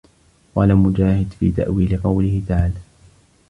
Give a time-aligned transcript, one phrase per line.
[0.55, 2.79] وَقَالَ مُجَاهِدٌ فِي تَأْوِيلِ قَوْله تَعَالَى